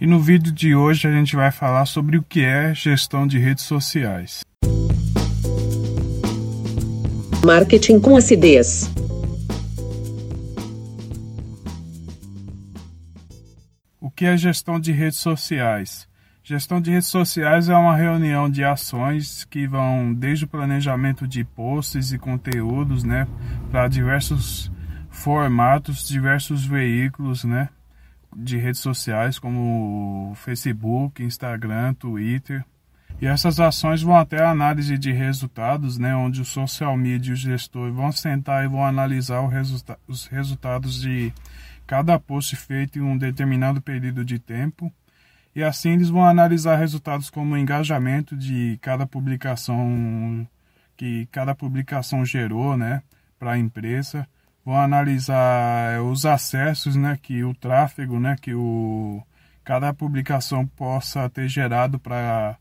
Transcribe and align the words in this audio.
E 0.00 0.08
no 0.08 0.18
vídeo 0.18 0.52
de 0.52 0.74
hoje 0.74 1.06
a 1.06 1.12
gente 1.12 1.36
vai 1.36 1.52
falar 1.52 1.86
sobre 1.86 2.18
o 2.18 2.22
que 2.22 2.44
é 2.44 2.74
gestão 2.74 3.28
de 3.28 3.38
redes 3.38 3.62
sociais. 3.62 4.44
Marketing 7.44 8.00
com 8.00 8.16
acidez. 8.16 8.90
O 14.00 14.10
que 14.10 14.24
é 14.24 14.36
gestão 14.36 14.80
de 14.80 14.90
redes 14.90 15.18
sociais? 15.18 16.08
Gestão 16.42 16.80
de 16.80 16.90
redes 16.90 17.08
sociais 17.08 17.68
é 17.68 17.76
uma 17.76 17.94
reunião 17.94 18.50
de 18.50 18.64
ações 18.64 19.44
que 19.44 19.66
vão 19.66 20.12
desde 20.12 20.44
o 20.44 20.48
planejamento 20.48 21.26
de 21.26 21.44
posts 21.44 22.12
e 22.12 22.18
conteúdos, 22.18 23.04
né, 23.04 23.28
para 23.70 23.86
diversos 23.86 24.70
formatos, 25.08 26.06
diversos 26.06 26.66
veículos, 26.66 27.44
né, 27.44 27.68
de 28.34 28.56
redes 28.56 28.80
sociais 28.80 29.38
como 29.38 30.32
Facebook, 30.36 31.22
Instagram, 31.22 31.94
Twitter. 31.94 32.64
E 33.20 33.26
essas 33.26 33.60
ações 33.60 34.02
vão 34.02 34.16
até 34.16 34.42
a 34.42 34.50
análise 34.50 34.98
de 34.98 35.12
resultados, 35.12 35.98
né, 35.98 36.14
onde 36.16 36.40
o 36.40 36.44
social 36.44 36.96
media 36.96 37.30
e 37.30 37.34
o 37.34 37.36
gestor 37.36 37.92
vão 37.92 38.10
sentar 38.10 38.64
e 38.64 38.68
vão 38.68 38.84
analisar 38.84 39.46
resulta 39.48 39.98
os 40.08 40.26
resultados 40.26 41.00
de 41.00 41.32
cada 41.86 42.18
post 42.18 42.56
feito 42.56 42.98
em 42.98 43.02
um 43.02 43.16
determinado 43.16 43.80
período 43.80 44.24
de 44.24 44.38
tempo 44.38 44.92
e 45.54 45.62
assim 45.62 45.92
eles 45.92 46.08
vão 46.08 46.24
analisar 46.24 46.76
resultados 46.76 47.30
como 47.30 47.54
o 47.54 47.58
engajamento 47.58 48.36
de 48.36 48.76
cada 48.82 49.06
publicação 49.06 50.46
que 50.96 51.26
cada 51.30 51.54
publicação 51.54 52.24
gerou, 52.24 52.76
né, 52.76 53.02
para 53.38 53.52
a 53.52 53.58
empresa. 53.58 54.26
Vão 54.64 54.76
analisar 54.76 55.94
eh, 55.94 56.00
os 56.00 56.24
acessos, 56.24 56.96
né, 56.96 57.18
que 57.22 57.44
o 57.44 57.54
tráfego, 57.54 58.18
né, 58.18 58.36
que 58.40 58.54
o 58.54 59.22
cada 59.64 59.92
publicação 59.94 60.66
possa 60.66 61.28
ter 61.30 61.48
gerado 61.48 61.98
para 61.98 62.56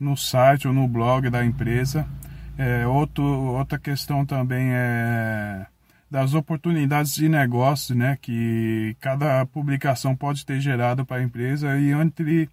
no 0.00 0.16
site 0.16 0.66
ou 0.66 0.74
no 0.74 0.88
blog 0.88 1.28
da 1.30 1.44
empresa. 1.44 2.06
É, 2.58 2.86
outro, 2.86 3.24
outra 3.24 3.78
questão 3.78 4.24
também 4.24 4.70
é 4.72 5.66
das 6.10 6.34
oportunidades 6.34 7.14
de 7.14 7.28
negócio 7.28 7.94
né, 7.94 8.16
que 8.20 8.96
cada 9.00 9.44
publicação 9.46 10.14
pode 10.14 10.46
ter 10.46 10.60
gerado 10.60 11.04
para 11.04 11.18
a 11.18 11.22
empresa 11.22 11.76
e 11.78 11.90
entre 11.90 12.48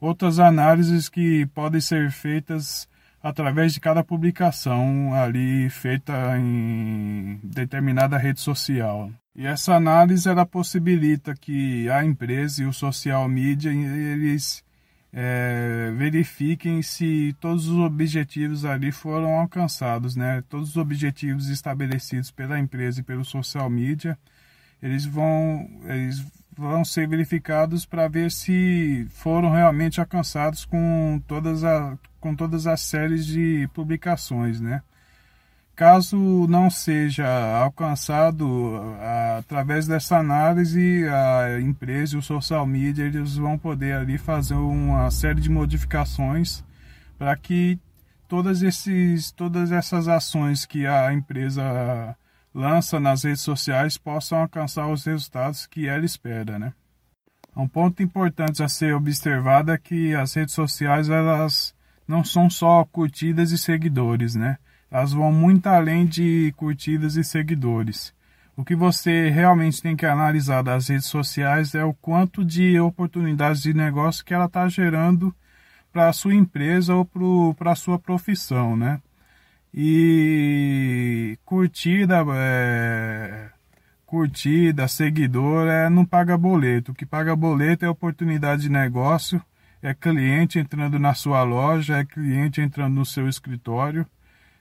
outras 0.00 0.38
análises 0.38 1.08
que 1.08 1.46
podem 1.46 1.80
ser 1.80 2.10
feitas 2.10 2.88
através 3.24 3.72
de 3.72 3.80
cada 3.80 4.04
publicação 4.04 5.14
ali 5.14 5.70
feita 5.70 6.12
em 6.38 7.40
determinada 7.42 8.18
rede 8.18 8.38
social. 8.38 9.10
E 9.34 9.46
essa 9.46 9.74
análise 9.74 10.28
ela 10.28 10.44
possibilita 10.44 11.34
que 11.34 11.88
a 11.88 12.04
empresa 12.04 12.62
e 12.62 12.66
o 12.66 12.72
social 12.72 13.26
media 13.26 13.72
eles 13.72 14.62
é, 15.10 15.90
verifiquem 15.96 16.82
se 16.82 17.34
todos 17.40 17.66
os 17.66 17.78
objetivos 17.78 18.66
ali 18.66 18.92
foram 18.92 19.40
alcançados, 19.40 20.14
né? 20.14 20.44
Todos 20.46 20.70
os 20.70 20.76
objetivos 20.76 21.48
estabelecidos 21.48 22.30
pela 22.30 22.58
empresa 22.58 23.00
e 23.00 23.02
pelo 23.02 23.24
social 23.24 23.70
media, 23.70 24.18
eles 24.82 25.06
vão, 25.06 25.66
eles 25.86 26.22
vão 26.56 26.84
ser 26.84 27.08
verificados 27.08 27.84
para 27.84 28.08
ver 28.08 28.30
se 28.30 29.06
foram 29.10 29.50
realmente 29.50 30.00
alcançados 30.00 30.64
com 30.64 31.20
todas, 31.26 31.64
a, 31.64 31.98
com 32.20 32.34
todas 32.34 32.66
as 32.66 32.80
séries 32.80 33.26
de 33.26 33.68
publicações, 33.74 34.60
né? 34.60 34.82
Caso 35.76 36.16
não 36.48 36.70
seja 36.70 37.26
alcançado 37.58 38.94
através 39.38 39.88
dessa 39.88 40.18
análise, 40.18 41.04
a 41.08 41.60
empresa 41.60 42.14
e 42.14 42.18
o 42.18 42.22
social 42.22 42.64
media 42.64 43.04
eles 43.04 43.36
vão 43.36 43.58
poder 43.58 43.96
ali 43.96 44.16
fazer 44.16 44.54
uma 44.54 45.10
série 45.10 45.40
de 45.40 45.50
modificações 45.50 46.62
para 47.18 47.36
que 47.36 47.76
todas, 48.28 48.62
esses, 48.62 49.32
todas 49.32 49.72
essas 49.72 50.06
ações 50.06 50.64
que 50.64 50.86
a 50.86 51.12
empresa 51.12 52.16
lança 52.54 53.00
nas 53.00 53.24
redes 53.24 53.42
sociais 53.42 53.98
possam 53.98 54.38
alcançar 54.38 54.88
os 54.88 55.04
resultados 55.04 55.66
que 55.66 55.88
ela 55.88 56.04
espera, 56.04 56.58
né? 56.58 56.72
Um 57.56 57.68
ponto 57.68 58.02
importante 58.02 58.62
a 58.62 58.68
ser 58.68 58.94
observado 58.94 59.72
é 59.72 59.78
que 59.78 60.14
as 60.14 60.34
redes 60.34 60.54
sociais 60.54 61.08
elas 61.08 61.74
não 62.06 62.24
são 62.24 62.48
só 62.48 62.84
curtidas 62.84 63.52
e 63.52 63.58
seguidores, 63.58 64.34
né? 64.34 64.58
elas 64.94 65.12
vão 65.12 65.32
muito 65.32 65.66
além 65.66 66.06
de 66.06 66.54
curtidas 66.56 67.16
e 67.16 67.24
seguidores. 67.24 68.14
O 68.56 68.64
que 68.64 68.76
você 68.76 69.28
realmente 69.28 69.82
tem 69.82 69.96
que 69.96 70.06
analisar 70.06 70.62
das 70.62 70.86
redes 70.86 71.06
sociais 71.06 71.74
é 71.74 71.84
o 71.84 71.92
quanto 71.92 72.44
de 72.44 72.78
oportunidades 72.78 73.60
de 73.62 73.74
negócio 73.74 74.24
que 74.24 74.32
ela 74.32 74.44
está 74.44 74.68
gerando 74.68 75.34
para 75.92 76.08
a 76.08 76.12
sua 76.12 76.32
empresa 76.32 76.94
ou 76.94 77.04
para 77.56 77.72
a 77.72 77.74
sua 77.74 77.98
profissão, 77.98 78.76
né? 78.76 79.00
E 79.72 80.53
curtida, 81.64 82.22
é, 82.36 83.50
curtida, 84.04 84.86
seguidor, 84.86 85.66
é, 85.66 85.88
não 85.88 86.04
paga 86.04 86.36
boleto. 86.36 86.92
O 86.92 86.94
que 86.94 87.06
paga 87.06 87.34
boleto 87.34 87.84
é 87.84 87.88
oportunidade 87.88 88.62
de 88.62 88.68
negócio, 88.68 89.42
é 89.82 89.94
cliente 89.94 90.58
entrando 90.58 90.98
na 90.98 91.14
sua 91.14 91.42
loja, 91.42 91.98
é 91.98 92.04
cliente 92.04 92.60
entrando 92.60 92.94
no 92.94 93.06
seu 93.06 93.28
escritório. 93.28 94.06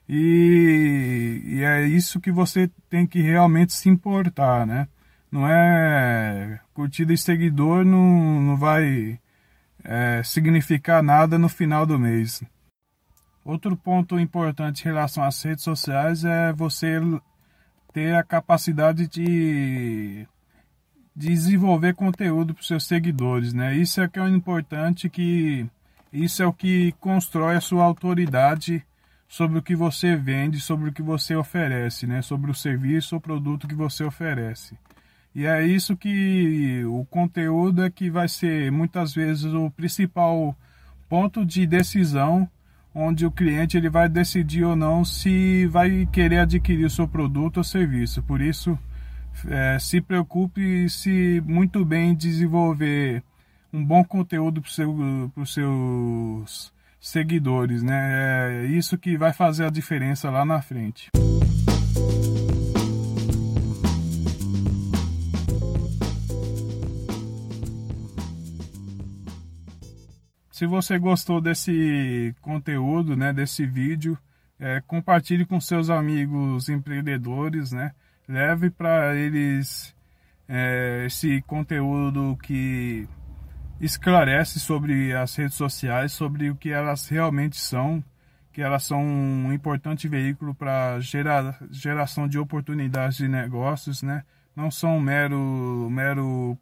E, 0.08 1.42
e, 1.46 1.64
é 1.64 1.86
isso 1.88 2.20
que 2.20 2.32
você 2.32 2.70
tem 2.90 3.06
que 3.08 3.22
realmente 3.22 3.74
se 3.74 3.90
importar, 3.90 4.66
né? 4.68 4.88
Não 5.32 5.48
é 5.48 6.60
curtida 6.74 7.14
e 7.14 7.18
seguidor 7.18 7.86
não, 7.86 8.42
não 8.42 8.58
vai 8.58 9.20
é, 9.84 10.22
significar 10.24 11.02
nada 11.04 11.38
no 11.40 11.50
final 11.50 11.86
do 11.86 12.00
mês. 12.00 12.44
Outro 13.46 13.76
ponto 13.76 14.20
importante 14.20 14.82
em 14.82 14.86
relação 14.86 15.24
às 15.24 15.42
redes 15.44 15.64
sociais 15.64 16.24
é 16.24 16.54
você 16.54 17.00
ter 17.92 18.16
a 18.16 18.24
capacidade 18.24 19.08
de, 19.08 20.26
de 21.16 21.28
desenvolver 21.28 21.94
conteúdo 21.94 22.54
para 22.54 22.62
os 22.62 22.68
seus 22.68 22.86
seguidores, 22.86 23.54
né? 23.54 23.76
Isso 23.76 24.02
é 24.02 24.08
que 24.08 24.20
é 24.20 24.28
importante 24.30 25.10
que 25.10 25.68
isso 26.12 26.44
é 26.44 26.46
o 26.46 26.54
que 26.54 26.94
constrói 27.00 27.56
a 27.56 27.62
sua 27.62 27.84
autoridade 27.84 28.84
sobre 29.34 29.58
o 29.58 29.64
que 29.64 29.76
você 29.76 30.16
vende, 30.16 30.60
sobre 30.60 30.92
o 30.92 30.94
que 30.94 31.02
você 31.02 31.36
oferece, 31.36 32.06
né? 32.06 32.22
sobre 32.22 32.52
o 32.52 32.54
serviço 32.54 33.16
ou 33.16 33.22
produto 33.22 33.68
que 33.68 33.74
você 33.74 34.04
oferece. 34.04 34.78
E 35.34 35.48
é 35.48 35.66
isso 35.66 35.98
que 35.98 36.86
o 36.86 37.04
conteúdo 37.06 37.84
é 37.84 37.90
que 37.90 38.12
vai 38.12 38.28
ser 38.28 38.72
muitas 38.72 39.16
vezes 39.16 39.46
o 39.46 39.72
principal 39.72 40.56
ponto 41.10 41.44
de 41.44 41.66
decisão 41.66 42.48
onde 42.94 43.26
o 43.26 43.32
cliente 43.32 43.78
ele 43.78 43.90
vai 43.90 44.08
decidir 44.08 44.64
ou 44.64 44.76
não 44.76 45.04
se 45.04 45.66
vai 45.68 46.08
querer 46.12 46.40
adquirir 46.40 46.86
o 46.86 46.90
seu 46.90 47.08
produto 47.08 47.58
ou 47.58 47.64
serviço. 47.64 48.22
Por 48.22 48.42
isso, 48.42 48.78
é, 49.48 49.78
se 49.80 50.00
preocupe 50.00 50.88
se 50.90 51.42
muito 51.46 51.84
bem 51.84 52.14
desenvolver 52.14 53.24
um 53.72 53.84
bom 53.84 54.04
conteúdo 54.04 54.62
para 54.62 54.72
seu, 54.72 55.32
os 55.36 55.54
seus 55.54 56.74
seguidores, 57.00 57.82
né? 57.82 58.64
É 58.64 58.66
isso 58.68 58.98
que 58.98 59.18
vai 59.18 59.34
fazer 59.34 59.66
a 59.66 59.70
diferença 59.70 60.30
lá 60.30 60.46
na 60.46 60.62
frente. 60.62 61.10
Se 70.64 70.68
você 70.68 70.98
gostou 70.98 71.42
desse 71.42 72.34
conteúdo, 72.40 73.18
né, 73.18 73.34
desse 73.34 73.66
vídeo, 73.66 74.18
é, 74.58 74.80
compartilhe 74.88 75.46
com 75.46 75.60
seus 75.60 75.90
amigos 75.90 76.70
empreendedores, 76.70 77.74
né? 77.74 77.92
Leve 78.26 78.70
para 78.70 79.14
eles 79.14 79.94
é, 80.48 81.04
esse 81.06 81.42
conteúdo 81.42 82.38
que 82.42 83.06
esclarece 83.82 84.58
sobre 84.58 85.14
as 85.14 85.36
redes 85.36 85.56
sociais, 85.56 86.14
sobre 86.14 86.50
o 86.50 86.56
que 86.56 86.70
elas 86.70 87.10
realmente 87.10 87.60
são, 87.60 88.02
que 88.54 88.62
elas 88.62 88.84
são 88.84 89.04
um 89.04 89.52
importante 89.52 90.08
veículo 90.08 90.56
para 90.56 90.98
gerar 91.02 91.58
geração 91.72 92.26
de 92.26 92.40
oportunidades 92.40 93.18
de 93.18 93.28
negócios, 93.28 94.02
né? 94.02 94.24
Não 94.56 94.72
são 94.72 94.98
mero 94.98 95.90
mero 95.92 96.58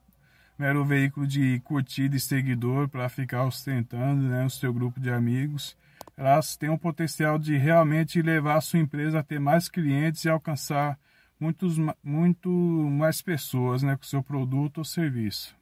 mero 0.57 0.86
veículo 0.86 1.25
de 1.25 1.59
curtida 1.62 2.15
e 2.15 2.19
seguidor 2.19 2.88
para 2.88 3.09
ficar 3.09 3.44
ostentando, 3.44 4.24
né, 4.24 4.45
o 4.45 4.50
seu 4.50 4.74
grupo 4.74 5.00
de 5.00 5.09
amigos. 5.09 5.75
Elas 6.15 6.56
têm 6.56 6.69
o 6.69 6.77
potencial 6.77 7.39
de 7.39 7.57
realmente 7.57 8.21
levar 8.21 8.57
a 8.57 8.62
sua 8.62 8.80
empresa 8.80 9.19
a 9.19 9.24
ter 9.24 9.39
mais 9.39 9.68
clientes 9.68 10.24
e 10.25 10.30
alcançar 10.30 11.00
muitos, 11.39 11.77
muito 12.03 12.50
mais 12.50 13.21
pessoas 13.21 13.81
né, 13.81 13.95
com 13.95 14.03
seu 14.03 14.21
produto 14.21 14.80
ou 14.80 14.86
serviço. 14.86 15.56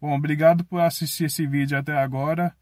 Bom, 0.00 0.14
obrigado 0.14 0.64
por 0.64 0.80
assistir 0.80 1.24
esse 1.24 1.46
vídeo 1.46 1.78
até 1.78 1.96
agora 1.96 2.54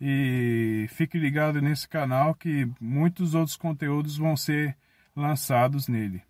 e 0.00 0.86
fique 0.90 1.18
ligado 1.18 1.62
nesse 1.62 1.88
canal 1.88 2.34
que 2.34 2.68
muitos 2.80 3.34
outros 3.34 3.56
conteúdos 3.56 4.16
vão 4.16 4.36
ser 4.36 4.76
lançados 5.16 5.88
nele. 5.88 6.22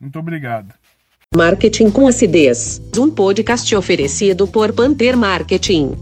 Muito 0.00 0.18
obrigado. 0.18 0.74
Marketing 1.36 1.90
com 1.90 2.08
acidez. 2.08 2.80
Um 2.96 3.10
podcast 3.10 3.76
oferecido 3.76 4.48
por 4.48 4.72
Panther 4.72 5.14
Marketing. 5.14 5.92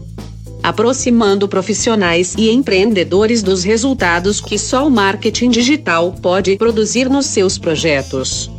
Aproximando 0.63 1.49
profissionais 1.49 2.33
e 2.37 2.49
empreendedores 2.49 3.43
dos 3.43 3.61
resultados 3.61 4.39
que 4.39 4.57
só 4.57 4.87
o 4.87 4.89
marketing 4.89 5.49
digital 5.49 6.15
pode 6.21 6.55
produzir 6.55 7.09
nos 7.09 7.25
seus 7.25 7.57
projetos. 7.57 8.49